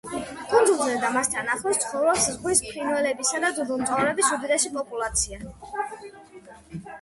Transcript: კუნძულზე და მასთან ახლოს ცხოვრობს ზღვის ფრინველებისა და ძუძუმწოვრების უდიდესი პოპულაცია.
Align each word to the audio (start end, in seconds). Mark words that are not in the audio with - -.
კუნძულზე 0.51 0.93
და 1.01 1.09
მასთან 1.17 1.51
ახლოს 1.55 1.81
ცხოვრობს 1.83 2.25
ზღვის 2.37 2.61
ფრინველებისა 2.69 3.43
და 3.45 3.53
ძუძუმწოვრების 3.59 4.33
უდიდესი 4.39 4.73
პოპულაცია. 4.79 5.41